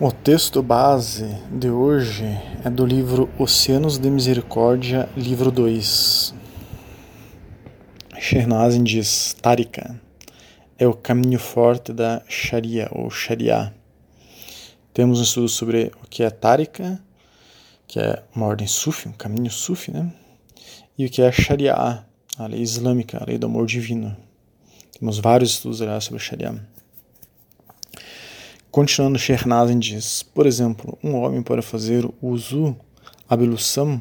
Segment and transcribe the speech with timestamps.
[0.00, 2.24] O texto base de hoje
[2.64, 6.32] é do livro Oceanos de Misericórdia, livro 2.
[8.16, 10.00] Shernazin diz: Tarika
[10.78, 13.74] é o caminho forte da Sharia ou Sharia.
[14.94, 17.02] Temos um estudo sobre o que é Tarika,
[17.88, 20.12] que é uma ordem Sufi, um caminho Sufi, né?
[20.96, 24.16] E o que é Sharia, a lei islâmica, a lei do amor divino.
[24.96, 26.54] Temos vários estudos aliás, sobre Sharia.
[28.78, 32.76] Continuando, Shernazin diz: Por exemplo, um homem pode fazer o uzu,
[33.28, 34.00] ablução,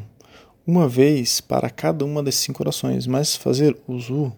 [0.67, 4.31] uma vez para cada uma das cinco orações, mas fazer uzu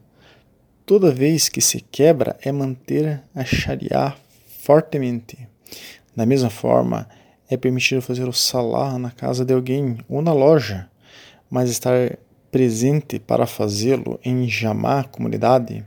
[0.85, 4.15] toda vez que se quebra é manter a Sharia
[4.61, 5.37] fortemente.
[6.15, 7.09] Da mesma forma,
[7.49, 10.89] é permitido fazer o salah na casa de alguém ou na loja,
[11.51, 12.17] mas estar
[12.49, 15.83] presente para fazê-lo em Jamá, comunidade,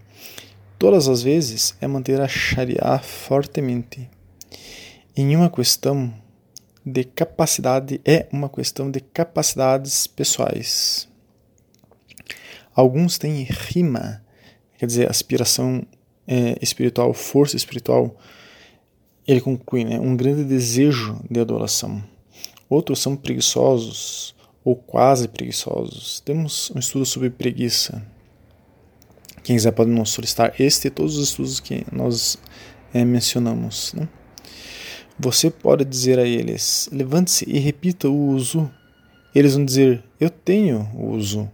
[0.79, 4.11] todas as vezes é manter a Sharia fortemente
[5.17, 6.13] em uma questão
[6.85, 11.09] de capacidade é uma questão de capacidades pessoais.
[12.75, 14.25] Alguns têm rima,
[14.79, 15.87] quer dizer, aspiração
[16.27, 18.17] é, espiritual, força espiritual.
[19.27, 22.03] Ele conclui, né, um grande desejo de adoração.
[22.69, 26.21] Outros são preguiçosos ou quase preguiçosos.
[26.21, 28.03] Temos um estudo sobre preguiça.
[29.45, 32.39] Quem quiser pode nos solicitar este e todos os estudos que nós
[32.95, 33.93] é, mencionamos.
[33.93, 34.09] Né?
[35.25, 38.69] Você pode dizer a eles: levante-se e repita o uso.
[39.33, 41.49] Eles vão dizer: eu tenho uso.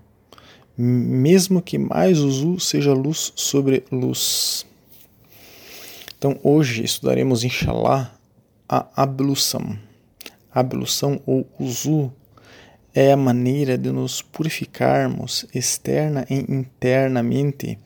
[0.75, 4.65] Mesmo que mais uso seja luz sobre luz.
[6.17, 8.11] Então hoje estudaremos, inshallah,
[8.67, 9.79] a ablução.
[10.51, 12.11] A ablução ou uso
[12.95, 17.79] é a maneira de nos purificarmos externa e internamente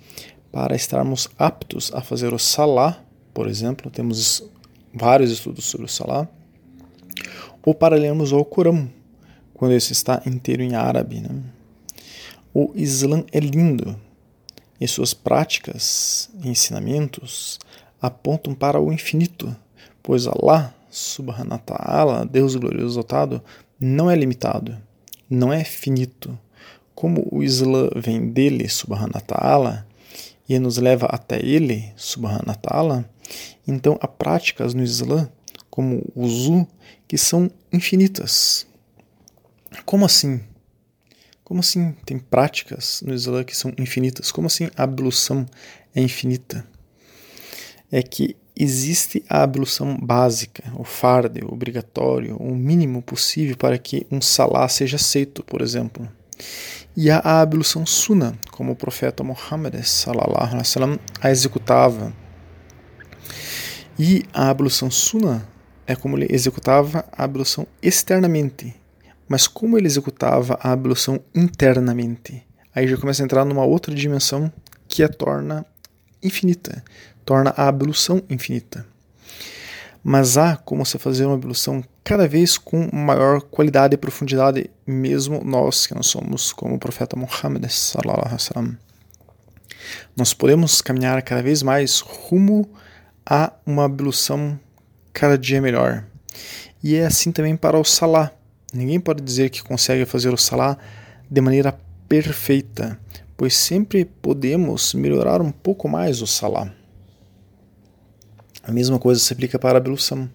[0.53, 3.03] para estarmos aptos a fazer o salá,
[3.35, 4.49] por exemplo, temos
[4.93, 6.29] vários estudos sobre o Salah,
[7.65, 8.91] ou para lermos o Corão,
[9.55, 11.21] quando esse está inteiro em árabe.
[11.21, 11.31] Né?
[12.53, 13.97] O Islã é lindo
[14.81, 17.61] e suas práticas e ensinamentos
[18.01, 19.55] apontam para o infinito,
[20.03, 23.41] pois Allah, subhanahu wa ta'ala, Deus glorioso exaltado,
[23.79, 24.77] não é limitado,
[25.31, 26.37] não é finito.
[26.95, 29.87] Como o Islã vem dele, subhanahu wa ta'ala,
[30.49, 33.09] e nos leva até ele, subhanahu wa ta'ala,
[33.67, 35.31] então há práticas no Islã,
[35.71, 36.67] como o zu,
[37.09, 38.67] que são infinitas.
[39.85, 40.41] Como assim?
[41.43, 44.31] Como assim tem práticas no Islã que são infinitas?
[44.31, 45.47] Como assim a ablução
[45.95, 46.67] é infinita?
[47.91, 54.07] É que existe a ablução básica, o farde, o obrigatório, o mínimo possível para que
[54.11, 56.09] um salá seja aceito, por exemplo.
[56.97, 59.75] E há a ablução suna, como o profeta Muhammad
[61.21, 62.13] a executava
[64.05, 65.47] e a ablução suna
[65.87, 68.75] é como ele executava a ablução externamente.
[69.29, 72.45] Mas como ele executava a ablução internamente?
[72.75, 74.53] Aí já começa a entrar numa outra dimensão
[74.89, 75.65] que a torna
[76.21, 76.83] infinita,
[77.25, 78.85] torna a ablução infinita.
[80.03, 85.45] Mas há como você fazer uma ablução cada vez com maior qualidade e profundidade, mesmo
[85.45, 87.71] nós que não somos como o profeta Muhammad.
[90.17, 92.69] Nós podemos caminhar cada vez mais rumo
[93.25, 94.59] há uma ablução
[95.13, 96.05] cada dia melhor.
[96.83, 98.33] E é assim também para o salá.
[98.73, 100.77] Ninguém pode dizer que consegue fazer o salá
[101.31, 101.79] de maneira
[102.09, 102.99] perfeita,
[103.37, 106.73] pois sempre podemos melhorar um pouco mais o salá.
[108.63, 110.29] A mesma coisa se aplica para a ablução.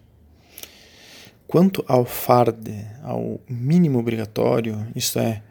[1.47, 5.41] Quanto ao farde, ao mínimo obrigatório, isto é,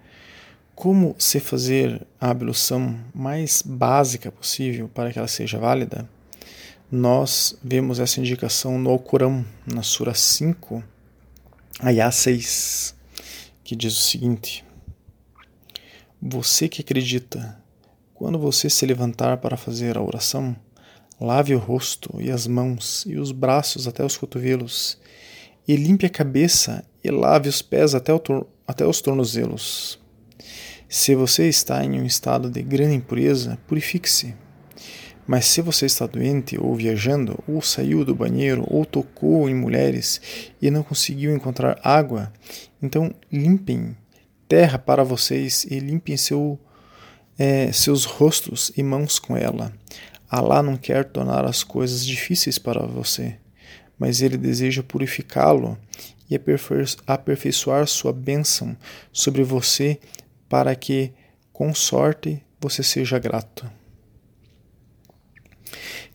[0.74, 6.06] como se fazer a ablução mais básica possível para que ela seja válida,
[6.90, 10.84] nós vemos essa indicação no Alcorão, na Sura 5,
[11.80, 12.94] Ayah 6,
[13.64, 14.64] que diz o seguinte:
[16.22, 17.60] Você que acredita,
[18.14, 20.54] quando você se levantar para fazer a oração,
[21.20, 24.96] lave o rosto e as mãos e os braços até os cotovelos,
[25.66, 28.12] e limpe a cabeça e lave os pés até,
[28.64, 29.98] até os tornozelos.
[30.88, 34.36] Se você está em um estado de grande impureza, purifique-se
[35.26, 40.20] mas se você está doente ou viajando, ou saiu do banheiro, ou tocou em mulheres
[40.62, 42.32] e não conseguiu encontrar água,
[42.80, 43.96] então limpem
[44.46, 46.58] terra para vocês e limpem seu,
[47.36, 49.72] é, seus rostos e mãos com ela.
[50.30, 53.36] Alá não quer tornar as coisas difíceis para você,
[53.98, 55.76] mas ele deseja purificá-lo
[56.30, 56.38] e
[57.06, 58.76] aperfeiçoar sua bênção
[59.12, 59.98] sobre você
[60.48, 61.12] para que,
[61.52, 63.68] com sorte, você seja grato.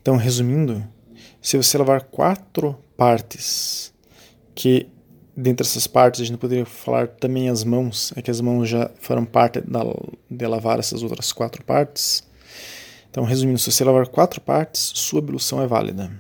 [0.02, 0.84] Então, resumindo,
[1.42, 3.94] se você lavar quatro partes
[4.56, 4.88] que
[5.36, 8.90] dentre essas partes a gente poderia falar também as mãos, é que as mãos já
[9.00, 9.82] foram parte da,
[10.30, 12.24] de lavar essas outras quatro partes.
[13.10, 16.12] Então, resumindo, se você lavar quatro partes, sua ablução é válida.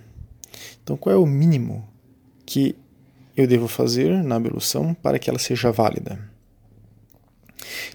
[0.83, 1.88] Então, qual é o mínimo
[2.45, 2.75] que
[3.36, 6.19] eu devo fazer na ablução para que ela seja válida?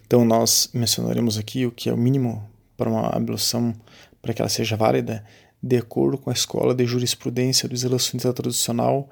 [0.07, 3.75] Então, nós mencionaremos aqui o que é o mínimo para uma ablução
[4.23, 5.25] para que ela seja válida,
[5.67, 9.11] de acordo com a escola de jurisprudência do sunita tradicional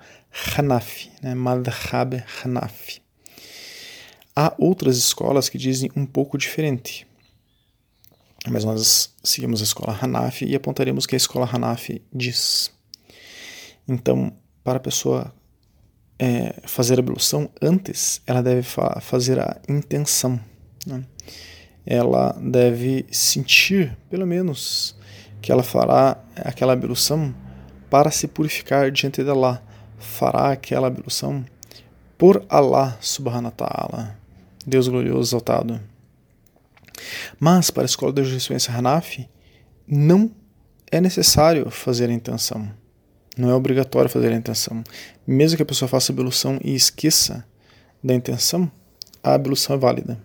[0.56, 3.02] Hanafi, né, Madhab Hanafi.
[4.36, 7.06] Há outras escolas que dizem um pouco diferente,
[8.48, 12.72] mas nós seguimos a escola Hanafi e apontaremos que a escola Hanafi diz.
[13.86, 15.34] Então, para a pessoa
[16.18, 20.40] é, fazer a ablução, antes ela deve fa fazer a intenção.
[20.86, 21.04] Né?
[21.86, 24.96] Ela deve sentir, pelo menos,
[25.44, 27.34] que ela fará aquela ablução
[27.90, 29.62] para se purificar diante de Allah.
[29.98, 31.44] Fará aquela ablução
[32.16, 34.18] por Allah subhanahu wa ta'ala.
[34.66, 35.78] Deus glorioso exaltado.
[37.38, 39.28] Mas para a escola da jurisprudência Hanafi,
[39.86, 40.30] não
[40.90, 42.66] é necessário fazer a intenção.
[43.36, 44.82] Não é obrigatório fazer a intenção.
[45.26, 47.44] Mesmo que a pessoa faça a ablução e esqueça
[48.02, 48.72] da intenção,
[49.22, 50.18] a ablução é válida.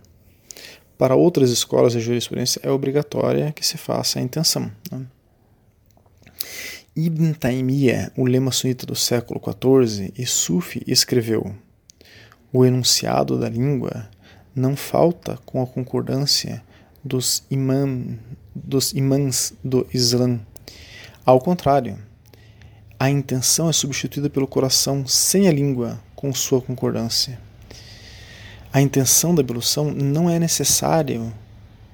[0.99, 4.69] Para outras escolas de jurisprudência é obrigatória que se faça a intenção.
[4.91, 5.05] Né?
[6.93, 11.55] Ibn Taymiyyah, o lema sunita do século XIV e Sufi, escreveu:
[12.51, 14.09] O enunciado da língua
[14.53, 16.61] não falta com a concordância
[17.01, 18.19] dos, imam,
[18.53, 20.37] dos imãs do Islã.
[21.25, 21.97] Ao contrário,
[22.99, 27.39] a intenção é substituída pelo coração sem a língua com sua concordância
[28.71, 31.33] a intenção da ablução não é necessário,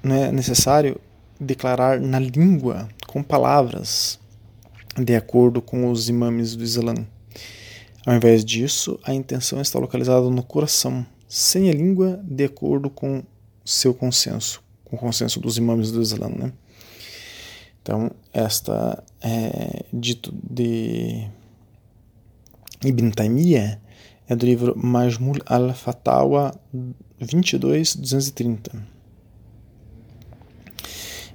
[0.02, 1.00] não é necessário
[1.40, 4.18] declarar na língua com palavras
[4.96, 6.94] de acordo com os imames do Islã.
[8.04, 13.22] Ao invés disso, a intenção está localizada no coração, sem a língua, de acordo com
[13.64, 16.28] seu consenso, com o consenso dos imames do Islã.
[16.28, 16.52] Né?
[17.82, 21.26] Então, esta é dito de
[22.84, 23.78] Ibn Taymiyyah
[24.28, 26.52] é do livro Majmul al-Fatawa
[27.20, 28.82] 22.230.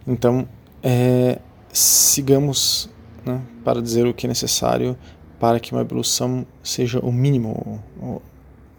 [0.06, 0.46] Então,
[0.84, 1.40] é,
[1.72, 2.90] sigamos
[3.26, 4.98] né, para dizer o que é necessário
[5.40, 7.84] para que uma ablução seja o mínimo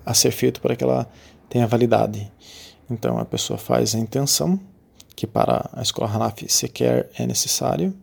[0.05, 1.11] a ser feito para que ela
[1.49, 2.31] tenha validade.
[2.91, 4.61] Então, a pessoa faz a intenção,
[5.17, 7.95] que para a escola Hanafi sequer é necessário.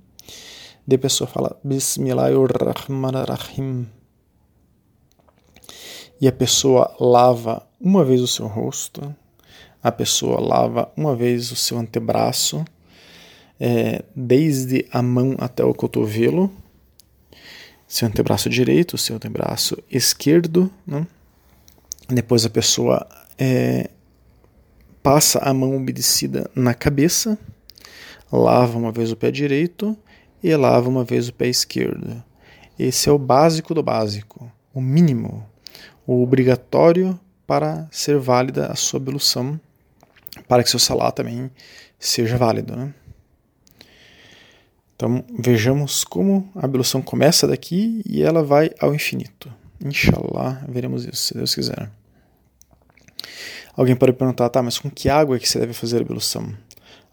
[0.87, 3.98] De pessoa fala Bismillahirrahmanirrahim
[6.19, 9.15] e a pessoa lava uma vez o seu rosto,
[9.81, 12.65] a pessoa lava uma vez o seu antebraço,
[13.59, 16.51] é, desde a mão até o cotovelo,
[17.87, 20.71] seu antebraço direito, seu antebraço esquerdo.
[20.85, 21.07] Né?
[22.07, 23.07] Depois a pessoa
[23.37, 23.89] é,
[25.01, 27.37] passa a mão umedecida na cabeça,
[28.31, 29.97] lava uma vez o pé direito
[30.43, 32.21] e lava uma vez o pé esquerdo.
[32.77, 35.45] Esse é o básico do básico, o mínimo
[36.11, 39.59] o obrigatório para ser válida a sua ablução,
[40.47, 41.51] para que seu salat também
[41.99, 42.75] seja válido.
[42.75, 42.91] Né?
[44.95, 49.53] Então vejamos como a ablução começa daqui e ela vai ao infinito.
[49.79, 51.91] Inshallah, veremos isso, se Deus quiser.
[53.75, 56.51] Alguém pode perguntar, tá, mas com que água é que você deve fazer a ablução?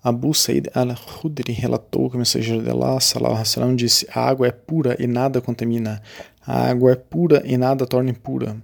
[0.02, 4.52] Abu Said al-Khudri relatou que o mensageiro de Allah, salallahu alaihi disse, a água é
[4.52, 6.02] pura e nada contamina.
[6.46, 8.56] A água é pura e nada torna impura.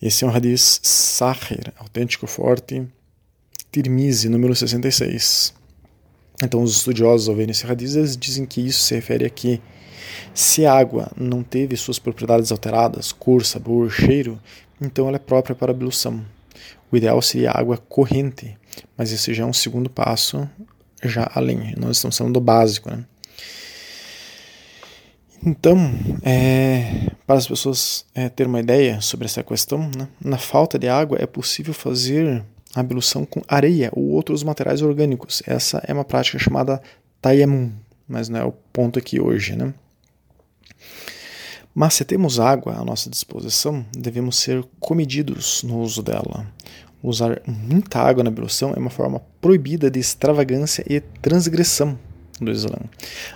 [0.00, 2.86] Esse é um hadith Sahir, autêntico, forte,
[3.72, 5.54] Tirmizi, número 66.
[6.42, 9.60] Então, os estudiosos, ao verem esse hadith, eles dizem que isso se refere a que
[10.34, 14.40] se a água não teve suas propriedades alteradas, cor, sabor, cheiro,
[14.80, 16.24] então ela é própria para ablução.
[16.90, 18.56] O ideal seria a água corrente,
[18.96, 20.48] mas esse já é um segundo passo,
[21.02, 21.74] já além.
[21.76, 23.04] Nós estamos falando do básico, né?
[25.46, 25.76] Então,
[26.22, 30.88] é, para as pessoas é, terem uma ideia sobre essa questão, né, na falta de
[30.88, 32.42] água é possível fazer
[32.74, 35.42] ablução com areia ou outros materiais orgânicos.
[35.46, 36.80] Essa é uma prática chamada
[37.20, 37.70] tayammum,
[38.08, 39.54] mas não é o ponto aqui hoje.
[39.54, 39.72] Né?
[41.74, 46.46] Mas se temos água à nossa disposição, devemos ser comedidos no uso dela.
[47.02, 51.98] Usar muita água na ablução é uma forma proibida de extravagância e transgressão
[52.40, 52.78] do Islã.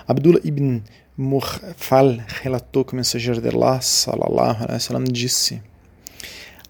[0.07, 0.81] Abdullah ibn
[1.21, 5.61] Murfal relatou que o mensageiro de Allah, salallahu alaihi wasallam, disse: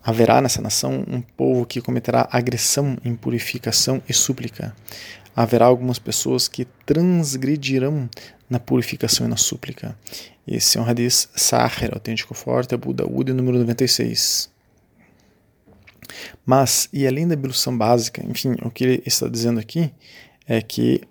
[0.03, 4.75] Haverá nessa nação um povo que cometerá agressão, impurificação e súplica.
[5.35, 8.09] haverá algumas pessoas que transgredirão
[8.49, 9.95] na purificação e na súplica.
[10.47, 14.49] Esse é um hadith Sahir, autêntico forte, Abu Daud, número 96.
[16.43, 19.93] Mas, e além da ablução básica, enfim, o que ele está dizendo aqui
[20.47, 21.01] é que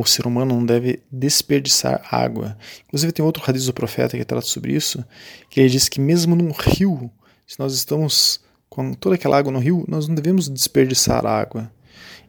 [0.00, 2.56] o ser humano não deve desperdiçar água.
[2.86, 5.02] Inclusive tem outro hadith do profeta que trata sobre isso,
[5.48, 7.10] que ele diz que mesmo num rio,
[7.46, 11.72] se nós estamos com toda aquela água no rio, nós não devemos desperdiçar água.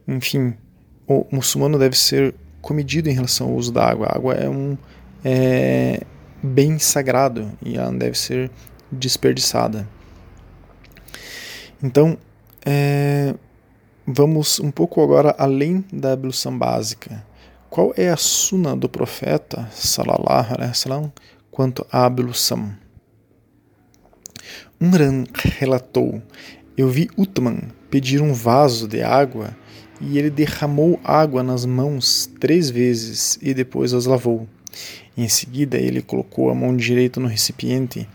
[0.08, 0.54] Enfim,
[1.06, 4.08] o muçulmano deve ser comedido em relação ao uso da água.
[4.08, 4.78] A água é um
[5.26, 6.00] é,
[6.42, 8.50] bem sagrado e ela não deve ser
[8.90, 9.86] desperdiçada.
[11.84, 12.18] Então,
[12.66, 13.36] é,
[14.06, 17.26] vamos um pouco agora além da ablução básica.
[17.70, 21.12] Qual é a suna do profeta, salallahu alaihi wasallam,
[21.52, 22.74] quanto à ablução?
[24.80, 26.22] Umran relatou:
[26.78, 29.56] Eu vi Utman pedir um vaso de água
[30.00, 34.48] e ele derramou água nas mãos três vezes e depois as lavou.
[35.18, 38.08] Em seguida, ele colocou a mão direita no recipiente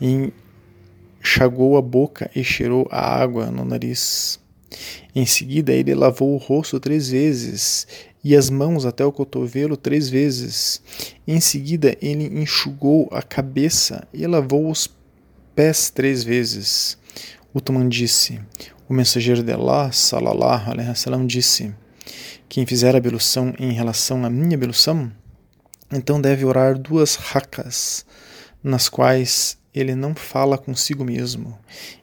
[0.00, 4.40] enxagou a boca e cheirou a água no nariz.
[5.14, 7.86] Em seguida, ele lavou o rosto três vezes
[8.28, 10.82] e as mãos até o cotovelo três vezes.
[11.28, 14.92] Em seguida, ele enxugou a cabeça e lavou os
[15.54, 16.98] pés três vezes.
[17.54, 18.40] Uthman disse:
[18.88, 21.72] O mensageiro de Allah, salallahu alaihi wasallam, disse:
[22.48, 25.12] Quem fizer a ablução em relação à minha ablução,
[25.92, 28.04] então deve orar duas rakas,
[28.60, 31.56] nas quais ele não fala consigo mesmo,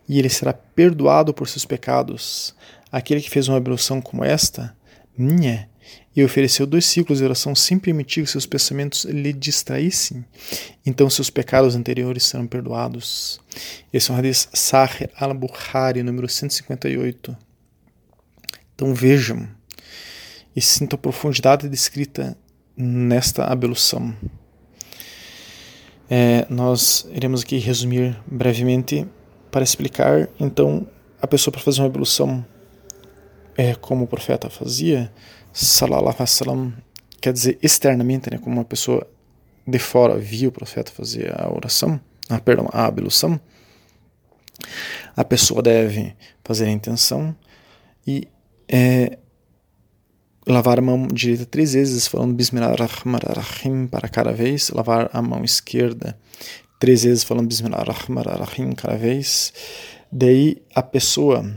[0.07, 2.55] e ele será perdoado por seus pecados.
[2.89, 4.73] Aquele que fez uma ablução como esta,
[5.17, 5.67] minha,
[6.15, 10.23] e ofereceu dois ciclos de oração sem permitir que seus pensamentos lhe distraíssem,
[10.85, 13.39] então seus pecados anteriores serão perdoados.
[13.91, 17.35] Esse é um hadith Sahih al-Bukhari, número 158.
[18.75, 19.47] Então vejam
[20.55, 22.37] e sintam a profundidade descrita
[22.75, 24.15] nesta ablução.
[26.09, 29.07] É, nós iremos aqui resumir brevemente
[29.49, 30.87] para explicar, então,
[31.21, 32.45] a pessoa para fazer uma ablução
[33.55, 35.11] é, como o profeta fazia,
[35.53, 36.73] salallahu alaihi
[37.21, 39.07] quer dizer externamente, né, como uma pessoa
[39.65, 43.39] de fora via o profeta fazer a oração, ah, perdão, a ablução,
[45.15, 47.35] a pessoa deve fazer a intenção
[48.05, 48.27] e
[48.67, 49.17] é,
[50.47, 56.17] lavar a mão direita três vezes, falando Bismillahirrahmanirrahim para cada vez, lavar a mão esquerda
[56.79, 59.53] três vezes, falando Bismillahirrahmanirrahim cada vez.
[60.11, 61.49] Daí a pessoa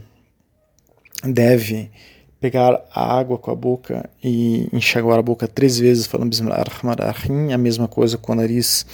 [1.25, 1.91] deve
[2.41, 7.59] pegar a água com a boca e enxaguar a boca três vezes, falando Bismillahirrahmanirrahim, a
[7.59, 8.87] mesma coisa com o nariz,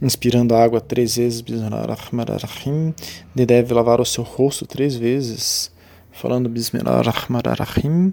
[0.00, 2.94] inspirando a água três vezes, Bismillahirrahmanirrahim.
[3.34, 5.70] Deve lavar o seu rosto três vezes,
[6.12, 8.12] falando Bismillahirrahmanirrahim.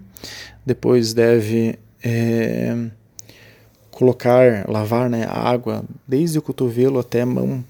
[0.66, 2.90] Depois deve é,
[3.92, 7.64] colocar, lavar né, a água desde o cotovelo até a mão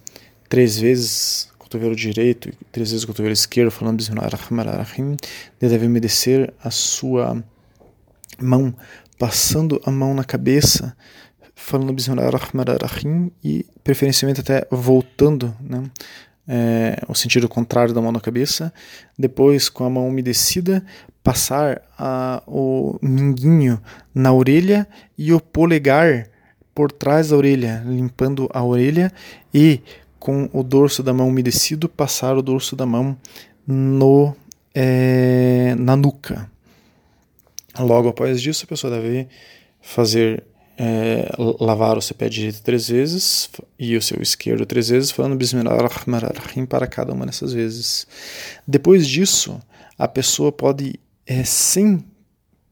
[0.48, 5.16] três vezes, cotovelo direito e três vezes o cotovelo esquerdo, falando Bismillahirrahmanirrahim.
[5.58, 7.42] Deve umedecer a sua
[8.38, 8.76] mão,
[9.18, 10.94] passando a mão na cabeça,
[11.56, 15.90] falando Bismillahirrahmanirrahim e preferencialmente até voltando, né?
[16.46, 18.74] é, o sentido contrário da mão na cabeça,
[19.18, 20.84] depois com a mão umedecida
[21.24, 23.80] passar a, o minguinho
[24.14, 24.86] na orelha
[25.18, 26.28] e o polegar
[26.76, 29.10] por trás da orelha, limpando a orelha
[29.54, 29.82] e
[30.22, 33.18] com o dorso da mão umedecido passar o dorso da mão
[33.66, 34.36] no
[34.74, 36.48] é, na nuca.
[37.80, 39.28] Logo após isso, a pessoa deve
[39.82, 40.44] fazer
[40.78, 41.28] é,
[41.60, 43.50] lavar o seu pé direito três vezes
[43.80, 48.06] e o seu esquerdo três vezes, falando Bismillahirrahmanirrahim para cada uma dessas vezes.
[48.68, 49.60] Depois disso,
[49.98, 52.06] a pessoa pode, é, sem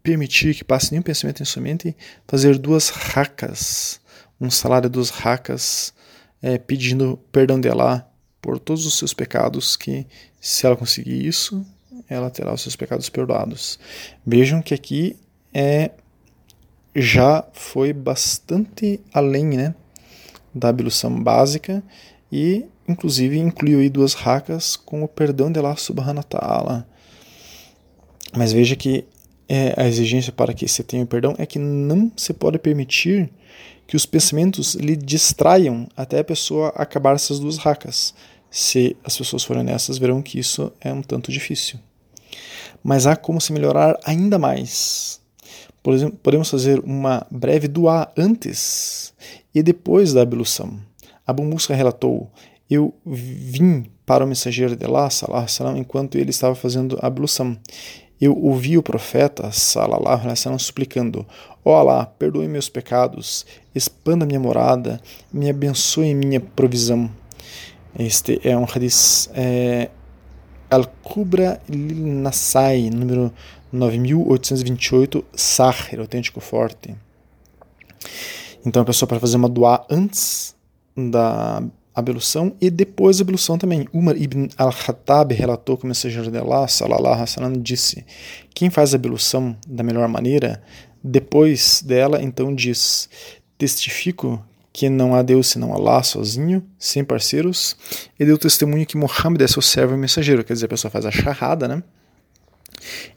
[0.03, 3.99] permitir que passe nenhum pensamento em sua mente, fazer duas racas,
[4.39, 5.93] um salário dos racas,
[6.41, 8.07] é, pedindo perdão de Allah
[8.41, 10.05] por todos os seus pecados, que
[10.39, 11.65] se ela conseguir isso,
[12.07, 13.79] ela terá os seus pecados perdoados.
[14.25, 15.15] Vejam que aqui
[15.53, 15.91] é
[16.95, 19.75] já foi bastante além né,
[20.53, 21.83] da ablução básica
[22.31, 26.87] e inclusive incluiu aí duas rakas com o perdão de Allah subhanahu ta'ala.
[28.35, 29.05] Mas veja que
[29.47, 33.31] é, a exigência para que se tenha o perdão é que não se pode permitir
[33.89, 38.13] que os pensamentos lhe distraiam até a pessoa acabar essas duas rakas.
[38.51, 41.79] Se as pessoas forem nessas, verão que isso é um tanto difícil.
[42.83, 45.19] Mas há como se melhorar ainda mais.
[45.81, 49.11] Por exemplo, podemos fazer uma breve dua antes
[49.55, 50.79] e depois da ablução.
[51.25, 52.31] Abu Musa relatou:
[52.69, 57.57] Eu vim para o mensageiro de Allah, salam, enquanto ele estava fazendo a ablução.
[58.19, 61.25] Eu ouvi o profeta Salallahu alaihi wasallam suplicando:
[61.63, 67.09] Ó Allah, perdoe meus pecados, expanda minha morada, me abençoe minha provisão.
[67.97, 69.89] Este é um hadith é,
[70.69, 73.33] Al-Kubra Nasai, número
[73.71, 76.95] 9828, Sahir, autêntico forte.
[78.65, 80.55] Então a pessoa pode fazer uma dua antes
[80.95, 81.63] da
[81.99, 83.87] ablução e depois da ablução também.
[83.93, 88.05] Umar ibn al-Khattab relatou que o mensageiro de Allah, sallallahu alaihi wasallam, disse:
[88.53, 90.61] Quem faz a ablução da melhor maneira,
[91.03, 93.09] depois dela, então diz:
[93.57, 97.75] Testifico que não há Deus senão Allah sozinho, sem parceiros,
[98.19, 100.43] e deu testemunho que Muhammad é seu servo e mensageiro.
[100.43, 101.83] Quer dizer, a pessoa faz a charrada, né?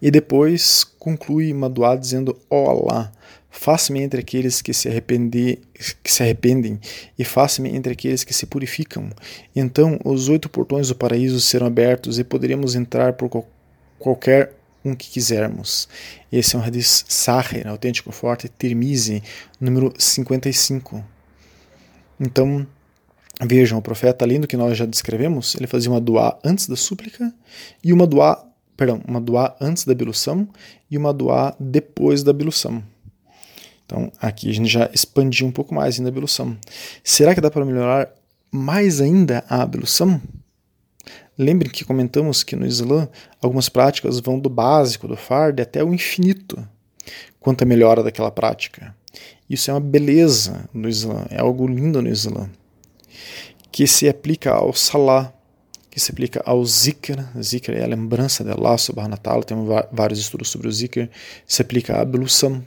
[0.00, 3.12] E depois conclui uma dizendo: Ó oh Allah,
[3.52, 4.88] faça-me entre aqueles que se,
[6.02, 6.80] que se arrependem
[7.18, 9.10] e faça-me entre aqueles que se purificam.
[9.54, 13.46] Então os oito portões do paraíso serão abertos e poderemos entrar por qual,
[13.98, 14.54] qualquer
[14.84, 15.86] um que quisermos.
[16.32, 19.22] Esse é um hadith Sahih, autêntico forte, Tirmizi,
[19.60, 21.04] número 55.
[22.18, 22.66] Então,
[23.40, 26.74] vejam, o profeta, além do que nós já descrevemos, ele fazia uma dua antes da
[26.74, 27.32] súplica
[27.84, 28.44] e uma dua,
[28.76, 30.48] perdão, uma dua antes da ablução
[30.90, 32.82] e uma dua depois da ablução.
[33.92, 36.56] Então, aqui a gente já expandiu um pouco mais ainda a ablução.
[37.04, 38.10] Será que dá para melhorar
[38.50, 40.18] mais ainda a ablução?
[41.36, 43.06] Lembre que comentamos que no Islã
[43.38, 46.66] algumas práticas vão do básico, do fardo, até o infinito,
[47.38, 48.96] quanto a melhora daquela prática.
[49.48, 52.48] Isso é uma beleza no Islã, é algo lindo no Islã,
[53.70, 55.34] que se aplica ao Salah,
[55.90, 59.68] que se aplica ao Zikr, Zikr é a lembrança de Allah subhanahu wa ta'ala, temos
[59.92, 61.10] vários estudos sobre o Zikr,
[61.46, 62.64] se aplica à ablução.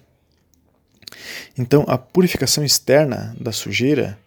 [1.58, 4.18] Então, a purificação externa da sujeira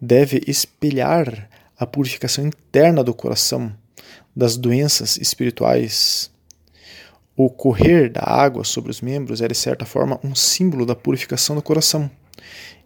[0.00, 3.72] deve espelhar a purificação interna do coração,
[4.34, 6.30] das doenças espirituais
[7.36, 11.56] o correr da água sobre os membros é, de certa forma, um símbolo da purificação
[11.56, 12.10] do coração.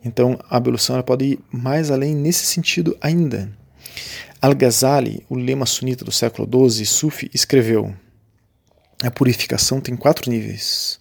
[0.05, 3.51] Então, a ablução pode ir mais além nesse sentido ainda.
[4.41, 7.95] Al-Ghazali, o lema sunita do século XII, Sufi, escreveu:
[9.03, 10.99] A purificação tem quatro níveis.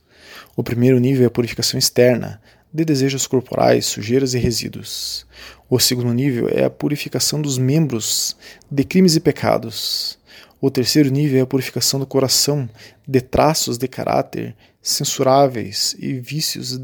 [0.56, 2.41] O primeiro nível é a purificação externa,
[2.73, 5.25] de desejos corporais, sujeiras e resíduos.
[5.69, 8.36] O segundo nível é a purificação dos membros
[8.69, 10.17] de crimes e pecados.
[10.60, 12.69] O terceiro nível é a purificação do coração
[13.08, 16.80] de traços de caráter censuráveis e vícios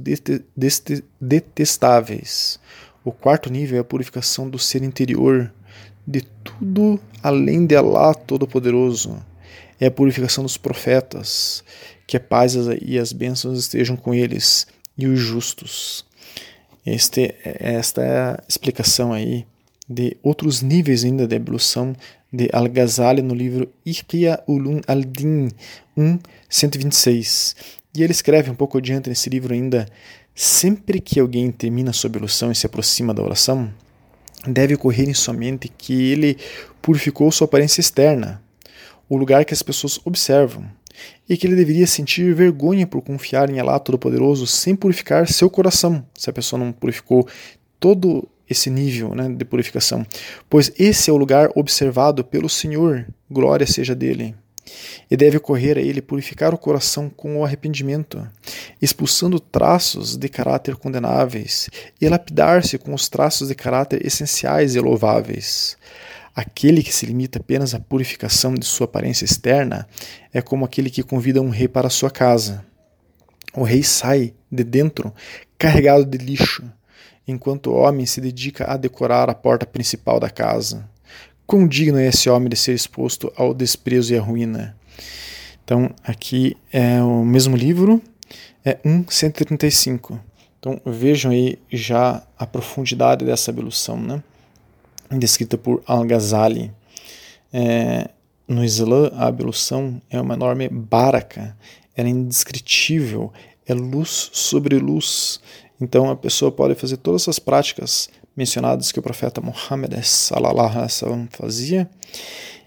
[1.19, 2.59] detestáveis.
[3.03, 5.51] O quarto nível é a purificação do ser interior
[6.05, 9.23] de tudo além de Allah Todo-Poderoso.
[9.79, 11.63] É a purificação dos profetas,
[12.05, 14.67] que a paz e as bênçãos estejam com eles,
[14.97, 16.05] e os justos.
[16.85, 19.45] Este, esta é a explicação aí
[19.87, 21.95] de outros níveis ainda de evolução
[22.31, 25.49] de Al-Ghazali no livro Ihya Ulum al-Din
[25.95, 27.55] 1, 126.
[27.95, 29.87] E ele escreve um pouco adiante nesse livro ainda:
[30.33, 33.71] sempre que alguém termina sua ablução e se aproxima da oração,
[34.47, 36.37] deve ocorrer em sua mente que ele
[36.81, 38.41] purificou sua aparência externa,
[39.07, 40.65] o lugar que as pessoas observam,
[41.27, 46.05] e que ele deveria sentir vergonha por confiar em Allah Todo-Poderoso sem purificar seu coração,
[46.13, 47.27] se a pessoa não purificou
[47.79, 50.05] todo esse nível né, de purificação,
[50.49, 54.35] pois esse é o lugar observado pelo Senhor, glória seja dele.
[55.11, 58.25] E deve ocorrer a ele purificar o coração com o arrependimento,
[58.81, 65.77] expulsando traços de caráter condenáveis, e lapidar-se com os traços de caráter essenciais e louváveis.
[66.35, 69.87] Aquele que se limita apenas à purificação de sua aparência externa
[70.33, 72.65] é como aquele que convida um rei para sua casa.
[73.55, 75.13] O rei sai de dentro
[75.59, 76.63] carregado de lixo,
[77.27, 80.89] enquanto o homem se dedica a decorar a porta principal da casa.
[81.45, 84.75] Quão digno é esse homem de ser exposto ao desprezo e à ruína?
[85.63, 88.01] Então, aqui é o mesmo livro,
[88.65, 90.19] é 135.
[90.59, 94.23] Então, vejam aí já a profundidade dessa ablução, né?
[95.11, 96.71] Descrita por Al-Ghazali.
[97.51, 98.09] É,
[98.47, 101.55] no Islã, a ablução é uma enorme baraka,
[101.95, 103.31] ela é indescritível,
[103.65, 105.39] é luz sobre luz,
[105.79, 109.93] então a pessoa pode fazer todas essas práticas mencionadas que o profeta Muhammad
[111.31, 111.89] fazia.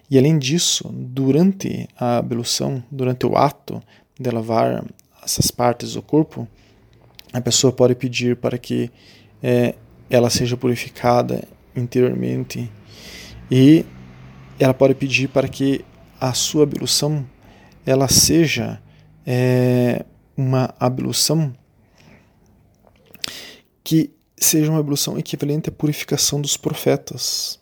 [0.09, 3.81] E além disso, durante a ablução, durante o ato
[4.17, 4.85] de lavar
[5.23, 6.47] essas partes do corpo,
[7.33, 8.89] a pessoa pode pedir para que
[9.43, 9.75] é,
[10.09, 11.43] ela seja purificada
[11.79, 12.69] interiormente
[13.49, 13.85] e
[14.59, 15.85] ela pode pedir para que
[16.19, 17.25] a sua ablução
[17.85, 18.81] ela seja
[19.25, 21.53] é, uma ablução
[23.83, 27.59] que seja uma evolução equivalente à purificação dos profetas,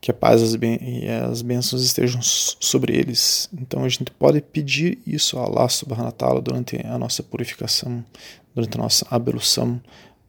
[0.00, 3.48] que a paz e as bênçãos estejam sobre eles.
[3.52, 8.04] Então a gente pode pedir isso a Allah subhanahu wa ta'ala durante a nossa purificação,
[8.54, 9.80] durante a nossa ablução,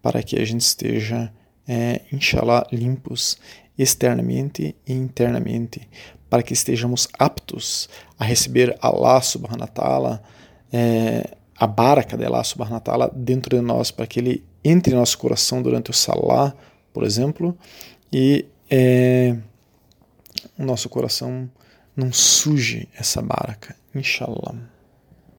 [0.01, 1.33] para que a gente esteja,
[1.67, 3.37] é, inshallah, limpos
[3.77, 5.87] externamente e internamente,
[6.29, 10.23] para que estejamos aptos a receber Allah subhanahu wa ta'ala,
[10.71, 14.93] é, a baraka de Allah subhanahu wa ta'ala dentro de nós, para que ele entre
[14.93, 16.55] em nosso coração durante o salah,
[16.91, 17.57] por exemplo,
[18.11, 19.37] e é,
[20.57, 21.49] o nosso coração
[21.95, 24.55] não suje essa baraka, inshallah.